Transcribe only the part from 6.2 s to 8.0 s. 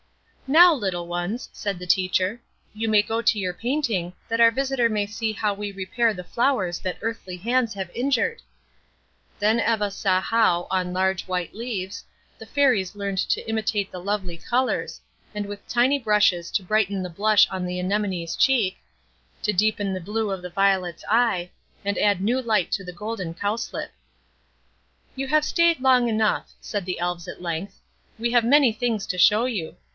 flowers that earthly hands have